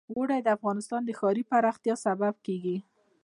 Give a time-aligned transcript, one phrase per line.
[0.15, 2.77] اوړي د افغانستان د ښاري پراختیا سبب کېږي.